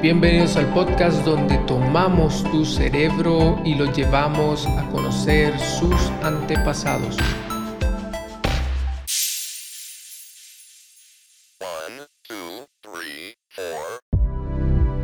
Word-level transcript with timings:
Bienvenidos 0.00 0.56
al 0.56 0.72
podcast 0.72 1.24
donde 1.24 1.58
tomamos 1.66 2.44
tu 2.52 2.64
cerebro 2.64 3.60
y 3.64 3.74
lo 3.74 3.92
llevamos 3.92 4.64
a 4.64 4.88
conocer 4.92 5.58
sus 5.58 6.12
antepasados. 6.22 7.16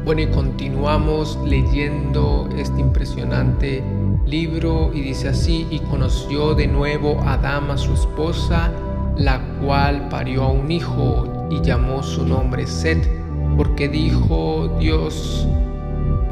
Bueno, 0.05 0.21
y 0.21 0.27
continuamos 0.29 1.41
leyendo 1.45 2.49
este 2.57 2.81
impresionante 2.81 3.83
libro 4.25 4.93
y 4.95 5.01
dice 5.01 5.31
así, 5.31 5.67
y 5.73 5.81
conoció 5.81 6.55
de 6.55 6.69
nuevo 6.69 7.21
a 7.23 7.33
Adán 7.33 7.69
a 7.73 7.77
su 7.77 7.95
esposa, 7.95 8.71
la 9.17 9.41
cual 9.61 10.09
parió 10.09 10.45
a 10.45 10.53
un 10.53 10.71
hijo 10.71 11.49
y 11.51 11.61
llamó 11.63 12.05
su 12.05 12.25
nombre 12.25 12.65
Set 12.69 13.24
porque 13.57 13.89
dijo 13.89 14.77
Dios 14.79 15.47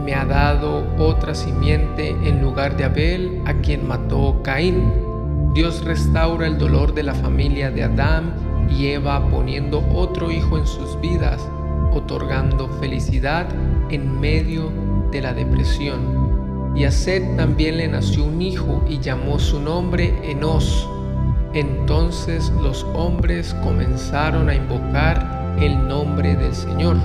me 0.05 0.15
ha 0.15 0.25
dado 0.25 0.85
otra 0.99 1.35
simiente 1.35 2.11
en 2.25 2.43
lugar 2.43 2.77
de 2.77 2.85
Abel, 2.85 3.41
a 3.47 3.55
quien 3.55 3.87
mató 3.87 4.41
Caín. 4.43 4.93
Dios 5.55 5.85
restaura 5.85 6.47
el 6.47 6.59
dolor 6.59 6.93
de 6.93 7.05
la 7.05 7.15
familia 7.15 7.71
de 7.71 7.85
Adán 7.85 8.35
y 8.69 8.89
Eva 8.89 9.29
poniendo 9.31 9.87
otro 9.95 10.31
hijo 10.31 10.59
en 10.59 10.67
sus 10.67 11.01
vidas, 11.01 11.49
otorgando 11.95 12.69
felicidad 12.81 13.47
en 13.91 14.19
medio 14.19 14.73
de 15.13 15.21
la 15.21 15.35
depresión. 15.35 16.73
Y 16.75 16.85
a 16.85 16.91
Seth 16.91 17.37
también 17.37 17.77
le 17.77 17.87
nació 17.87 18.25
un 18.25 18.43
hijo 18.43 18.83
y 18.89 18.99
llamó 18.99 19.39
su 19.39 19.61
nombre 19.61 20.15
Enos. 20.25 20.89
Entonces 21.55 22.51
los 22.61 22.85
hombres 22.95 23.55
comenzaron 23.63 24.49
a 24.49 24.55
invocar 24.55 25.42
el 25.61 25.89
nombre 25.89 26.37
del 26.37 26.55
Señor. 26.55 26.97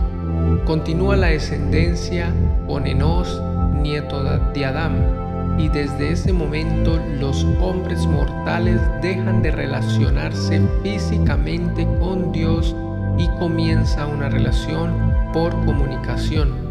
Continúa 0.65 1.15
la 1.15 1.27
descendencia 1.27 2.33
con 2.67 2.87
Enos, 2.87 3.41
nieto 3.81 4.23
de 4.53 4.65
Adán, 4.65 5.57
y 5.57 5.69
desde 5.69 6.11
ese 6.11 6.33
momento 6.33 6.99
los 7.19 7.43
hombres 7.61 8.05
mortales 8.05 8.79
dejan 9.01 9.41
de 9.41 9.51
relacionarse 9.51 10.61
físicamente 10.83 11.87
con 11.99 12.31
Dios 12.31 12.75
y 13.17 13.27
comienza 13.39 14.05
una 14.05 14.29
relación 14.29 14.93
por 15.33 15.51
comunicación. 15.65 16.67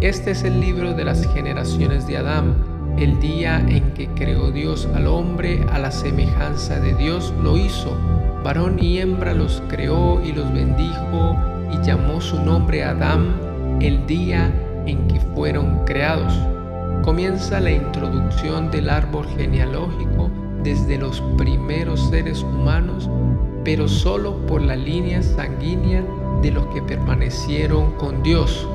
Este 0.00 0.30
es 0.30 0.42
el 0.42 0.60
libro 0.60 0.94
de 0.94 1.04
las 1.04 1.26
generaciones 1.32 2.06
de 2.06 2.16
Adán. 2.16 2.71
El 2.98 3.18
día 3.20 3.64
en 3.68 3.92
que 3.94 4.08
creó 4.08 4.50
Dios 4.50 4.88
al 4.94 5.06
hombre 5.06 5.64
a 5.72 5.78
la 5.78 5.90
semejanza 5.90 6.78
de 6.78 6.94
Dios 6.94 7.32
lo 7.42 7.56
hizo 7.56 7.96
varón 8.42 8.78
y 8.80 8.98
hembra 8.98 9.34
los 9.34 9.62
creó 9.68 10.20
y 10.22 10.32
los 10.32 10.52
bendijo 10.52 11.36
y 11.72 11.84
llamó 11.86 12.20
su 12.20 12.40
nombre 12.42 12.82
Adán 12.84 13.78
el 13.80 14.06
día 14.06 14.52
en 14.86 15.06
que 15.08 15.20
fueron 15.34 15.84
creados. 15.84 16.32
Comienza 17.02 17.60
la 17.60 17.70
introducción 17.70 18.70
del 18.70 18.90
árbol 18.90 19.26
genealógico 19.36 20.30
desde 20.62 20.98
los 20.98 21.20
primeros 21.36 22.08
seres 22.10 22.42
humanos, 22.42 23.08
pero 23.64 23.88
solo 23.88 24.36
por 24.46 24.62
la 24.62 24.76
línea 24.76 25.22
sanguínea 25.22 26.04
de 26.42 26.50
los 26.50 26.66
que 26.66 26.82
permanecieron 26.82 27.92
con 27.92 28.22
Dios. 28.22 28.68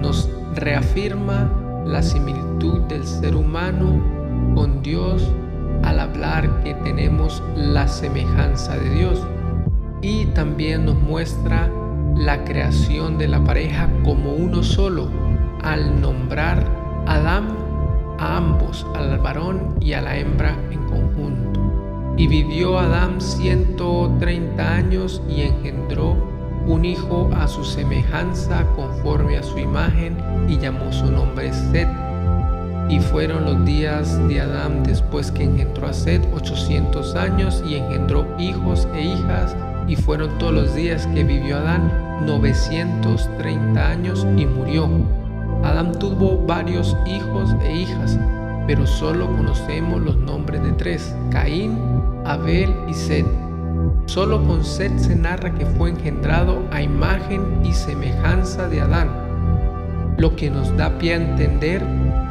Nos 0.00 0.28
reafirma 0.54 1.50
la 1.86 2.02
similitud 2.02 2.45
del 2.58 3.06
ser 3.06 3.36
humano 3.36 4.00
con 4.54 4.82
Dios 4.82 5.30
al 5.82 6.00
hablar 6.00 6.62
que 6.64 6.72
tenemos 6.74 7.42
la 7.54 7.86
semejanza 7.86 8.78
de 8.78 8.90
Dios. 8.90 9.22
Y 10.00 10.26
también 10.26 10.86
nos 10.86 10.96
muestra 10.96 11.70
la 12.16 12.44
creación 12.44 13.18
de 13.18 13.28
la 13.28 13.44
pareja 13.44 13.90
como 14.04 14.32
uno 14.32 14.62
solo 14.62 15.08
al 15.62 16.00
nombrar 16.00 16.64
Adán 17.06 17.48
a 18.18 18.38
ambos, 18.38 18.86
al 18.94 19.18
varón 19.18 19.76
y 19.80 19.92
a 19.92 20.00
la 20.00 20.16
hembra 20.16 20.56
en 20.70 20.82
conjunto. 20.84 21.60
Y 22.16 22.26
vivió 22.26 22.78
Adán 22.78 23.20
130 23.20 24.74
años 24.74 25.22
y 25.28 25.42
engendró 25.42 26.16
un 26.66 26.84
hijo 26.86 27.30
a 27.36 27.46
su 27.46 27.64
semejanza 27.64 28.66
conforme 28.74 29.36
a 29.36 29.42
su 29.42 29.58
imagen 29.58 30.16
y 30.48 30.58
llamó 30.58 30.90
su 30.90 31.12
nombre 31.12 31.52
Set 31.52 32.05
y 32.88 33.00
fueron 33.00 33.44
los 33.44 33.64
días 33.64 34.16
de 34.28 34.40
Adán 34.40 34.82
después 34.84 35.30
que 35.30 35.44
engendró 35.44 35.88
a 35.88 35.92
Seth 35.92 36.22
800 36.34 37.16
años 37.16 37.62
y 37.66 37.76
engendró 37.76 38.26
hijos 38.38 38.86
e 38.94 39.02
hijas. 39.02 39.56
Y 39.88 39.96
fueron 39.96 40.36
todos 40.38 40.52
los 40.52 40.74
días 40.74 41.06
que 41.08 41.24
vivió 41.24 41.56
Adán 41.58 41.90
930 42.26 43.88
años 43.88 44.26
y 44.36 44.46
murió. 44.46 44.88
Adán 45.64 45.92
tuvo 45.98 46.44
varios 46.46 46.96
hijos 47.06 47.54
e 47.64 47.74
hijas, 47.74 48.18
pero 48.66 48.86
solo 48.86 49.26
conocemos 49.36 50.00
los 50.00 50.16
nombres 50.16 50.62
de 50.62 50.72
tres, 50.72 51.14
Caín, 51.30 51.78
Abel 52.24 52.72
y 52.88 52.94
Seth. 52.94 53.26
Solo 54.06 54.42
con 54.44 54.64
Seth 54.64 54.96
se 54.98 55.16
narra 55.16 55.52
que 55.54 55.66
fue 55.66 55.90
engendrado 55.90 56.62
a 56.70 56.82
imagen 56.82 57.60
y 57.64 57.72
semejanza 57.72 58.68
de 58.68 58.80
Adán, 58.80 59.10
lo 60.18 60.34
que 60.36 60.50
nos 60.50 60.74
da 60.76 60.96
pie 60.98 61.14
a 61.14 61.16
entender 61.16 61.84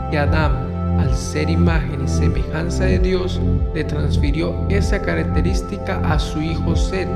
que 0.10 0.18
Adán, 0.18 1.00
al 1.00 1.16
ser 1.16 1.50
imagen 1.50 2.04
y 2.04 2.08
semejanza 2.08 2.86
de 2.86 3.00
Dios, 3.00 3.42
le 3.74 3.84
transfirió 3.84 4.56
esa 4.70 5.02
característica 5.02 5.98
a 6.10 6.20
su 6.20 6.42
hijo 6.42 6.76
Seth 6.76 7.10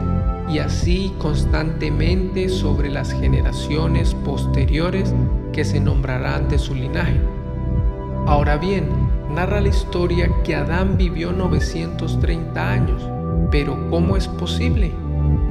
y 0.50 0.60
así 0.60 1.14
constantemente 1.20 2.50
sobre 2.50 2.90
las 2.90 3.14
generaciones 3.14 4.16
posteriores 4.16 5.14
que 5.54 5.64
se 5.64 5.80
nombrarán 5.80 6.50
de 6.50 6.58
su 6.58 6.74
linaje. 6.74 7.20
Ahora 8.26 8.58
bien, 8.58 8.90
narra 9.34 9.62
la 9.62 9.70
historia 9.70 10.30
que 10.44 10.56
Adán 10.56 10.98
vivió 10.98 11.32
930 11.32 12.72
años, 12.72 13.10
pero 13.52 13.90
¿cómo 13.90 14.18
es 14.18 14.28
posible? 14.28 14.92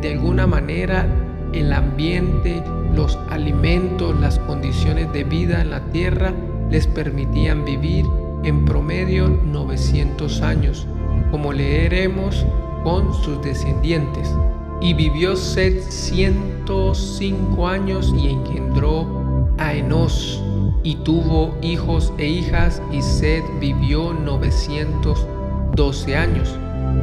De 0.00 0.12
alguna 0.12 0.46
manera 0.46 1.06
el 1.52 1.72
ambiente, 1.72 2.62
los 2.94 3.18
alimentos, 3.30 4.18
las 4.20 4.38
condiciones 4.40 5.12
de 5.12 5.24
vida 5.24 5.62
en 5.62 5.70
la 5.70 5.80
tierra 5.90 6.32
les 6.70 6.86
permitían 6.86 7.64
vivir 7.64 8.04
en 8.44 8.64
promedio 8.64 9.28
900 9.28 10.42
años, 10.42 10.86
como 11.30 11.52
leeremos 11.52 12.46
con 12.84 13.12
sus 13.14 13.42
descendientes. 13.42 14.32
Y 14.80 14.94
vivió 14.94 15.34
Seth 15.36 15.82
105 15.82 17.66
años 17.66 18.14
y 18.16 18.28
engendró 18.28 19.48
a 19.58 19.74
Enos 19.74 20.40
y 20.84 20.94
tuvo 20.96 21.56
hijos 21.62 22.12
e 22.18 22.26
hijas 22.26 22.80
y 22.92 23.02
Seth 23.02 23.44
vivió 23.60 24.12
912 24.12 26.16
años. 26.16 26.56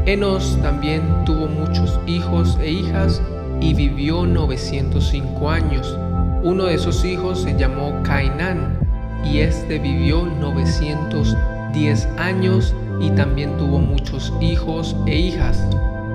Enos 0.05 0.57
también 0.61 1.01
tuvo 1.25 1.47
muchos 1.47 1.99
hijos 2.07 2.57
e 2.61 2.71
hijas 2.71 3.21
y 3.59 3.73
vivió 3.73 4.25
905 4.25 5.49
años. 5.49 5.97
Uno 6.43 6.65
de 6.65 6.75
esos 6.75 7.03
hijos 7.03 7.41
se 7.41 7.57
llamó 7.57 8.01
Cainán 8.03 8.84
y 9.23 9.39
este 9.39 9.79
vivió 9.79 10.25
910 10.25 12.09
años 12.17 12.75
y 12.99 13.11
también 13.11 13.55
tuvo 13.57 13.79
muchos 13.79 14.33
hijos 14.41 14.93
e 15.05 15.17
hijas. 15.17 15.65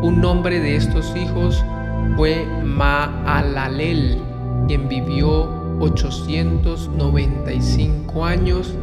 Un 0.03 0.21
nombre 0.21 0.61
de 0.61 0.77
estos 0.77 1.17
hijos 1.17 1.65
fue 2.17 2.45
Maalalel, 2.65 4.21
quien 4.67 4.89
vivió 4.89 5.49
895 5.81 8.25
años 8.25 8.75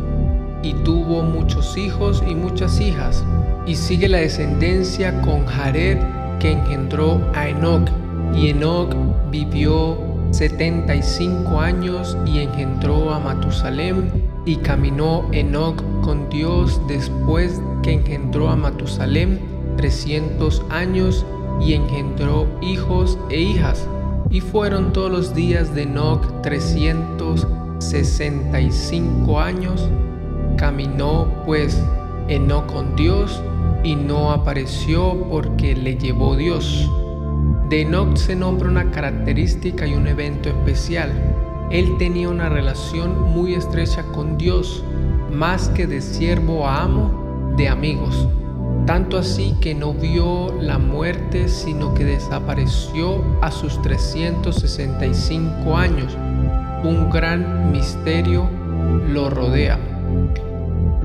y 0.64 0.74
tuvo 0.84 1.22
muchos 1.24 1.78
hijos 1.78 2.24
y 2.28 2.36
muchas 2.36 2.80
hijas. 2.80 3.26
Y 3.66 3.76
sigue 3.76 4.08
la 4.08 4.20
descendencia 4.20 5.20
con 5.22 5.46
Jared, 5.46 5.98
que 6.40 6.52
engendró 6.52 7.20
a 7.34 7.50
Enoch, 7.50 7.90
y 8.34 8.50
Enoch 8.50 8.94
vivió 9.32 10.07
75 10.32 11.60
años 11.60 12.18
y 12.26 12.40
engendró 12.40 13.14
a 13.14 13.20
Matusalem 13.20 14.10
y 14.46 14.56
caminó 14.58 15.26
Enoch 15.32 15.82
con 16.02 16.30
Dios 16.30 16.82
después 16.88 17.62
que 17.84 17.94
engendró 17.94 18.50
a 18.50 18.56
Matusalem 18.56 19.38
300 19.78 20.64
años 20.70 21.24
y 21.60 21.74
engendró 21.74 22.48
hijos 22.62 23.18
e 23.30 23.42
hijas. 23.42 23.88
Y 24.30 24.42
fueron 24.42 24.94
todos 24.94 25.12
los 25.12 25.34
días 25.34 25.74
de 25.74 25.82
Enoch 25.84 26.42
365 26.42 29.40
años. 29.40 29.90
Caminó 30.58 31.32
pues 31.46 31.82
Enoch 32.28 32.66
con 32.66 32.94
Dios 32.96 33.42
y 33.84 33.96
no 33.96 34.32
apareció 34.32 35.16
porque 35.30 35.76
le 35.76 35.98
llevó 35.98 36.36
Dios. 36.36 36.90
De 37.70 37.82
Enoch 37.82 38.16
se 38.16 38.34
nombra 38.34 38.70
una 38.70 38.92
característica 38.92 39.86
y 39.86 39.94
un 39.94 40.08
evento 40.08 40.48
especial. 40.48 41.12
Él 41.70 41.98
tenía 41.98 42.30
una 42.30 42.48
relación 42.48 43.34
muy 43.34 43.56
estrecha 43.56 44.04
con 44.04 44.38
Dios, 44.38 44.86
más 45.34 45.68
que 45.70 45.86
de 45.86 46.00
siervo 46.00 46.66
a 46.66 46.84
amo, 46.84 47.54
de 47.58 47.68
amigos. 47.68 48.30
Tanto 48.86 49.18
así 49.18 49.54
que 49.60 49.76
no 49.76 49.94
vio 49.94 50.54
la 50.62 50.78
muerte, 50.78 51.50
sino 51.50 51.94
que 51.94 52.06
desapareció 52.06 53.22
a 53.42 53.52
sus 53.52 53.82
365 53.82 55.76
años. 55.76 56.16
un 56.84 57.10
gran 57.10 57.72
misterio 57.74 58.50
lo 59.10 59.30
rodea. 59.30 59.78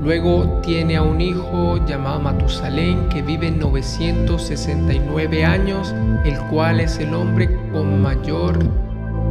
Luego 0.03 0.59
tiene 0.61 0.97
a 0.97 1.01
un 1.01 1.19
hijo 1.21 1.83
llamado 1.85 2.19
Matusalén 2.19 3.07
que 3.07 3.21
vive 3.21 3.49
969 3.49 5.45
años, 5.45 5.95
el 6.25 6.37
cual 6.49 6.81
es 6.81 6.99
el 6.99 7.13
hombre 7.13 7.49
con 7.71 8.01
mayor 8.01 8.59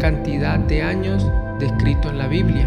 cantidad 0.01 0.59
de 0.59 0.83
años 0.83 1.31
descrito 1.59 2.09
en 2.09 2.17
la 2.17 2.27
Biblia. 2.27 2.67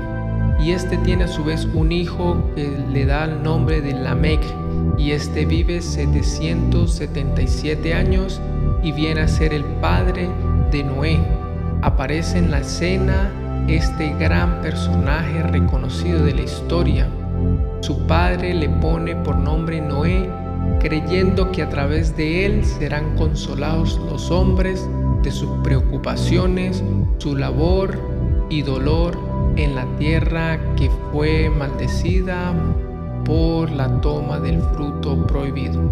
Y 0.59 0.69
este 0.69 0.97
tiene 0.97 1.23
a 1.23 1.27
su 1.27 1.43
vez 1.43 1.67
un 1.73 1.91
hijo 1.91 2.51
que 2.53 2.77
le 2.93 3.07
da 3.07 3.25
el 3.25 3.41
nombre 3.41 3.81
de 3.81 3.93
Lamec, 3.93 4.41
y 4.99 5.09
este 5.09 5.47
vive 5.47 5.81
777 5.81 7.95
años 7.95 8.39
y 8.83 8.91
viene 8.91 9.21
a 9.21 9.27
ser 9.27 9.51
el 9.51 9.65
padre 9.81 10.29
de 10.71 10.83
Noé. 10.83 11.17
Aparece 11.81 12.37
en 12.37 12.51
la 12.51 12.59
escena 12.59 13.31
este 13.67 14.13
gran 14.13 14.61
personaje 14.61 15.41
reconocido 15.41 16.23
de 16.23 16.35
la 16.35 16.43
historia. 16.43 17.07
Su 17.85 18.07
padre 18.07 18.55
le 18.55 18.67
pone 18.67 19.15
por 19.15 19.35
nombre 19.35 19.79
Noé, 19.79 20.27
creyendo 20.79 21.51
que 21.51 21.61
a 21.61 21.69
través 21.69 22.17
de 22.17 22.43
él 22.43 22.65
serán 22.65 23.15
consolados 23.15 24.01
los 24.09 24.31
hombres 24.31 24.89
de 25.21 25.29
sus 25.29 25.51
preocupaciones, 25.63 26.83
su 27.19 27.35
labor 27.35 27.95
y 28.49 28.63
dolor 28.63 29.15
en 29.55 29.75
la 29.75 29.85
tierra 29.99 30.59
que 30.75 30.89
fue 31.11 31.47
maldecida 31.51 32.55
por 33.23 33.69
la 33.69 34.01
toma 34.01 34.39
del 34.39 34.63
fruto 34.73 35.27
prohibido. 35.27 35.91